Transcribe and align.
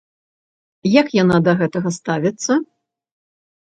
Як 0.99 1.07
яна 1.21 1.37
да 1.51 1.57
гэтага 1.61 1.89
ставіцца? 2.01 2.53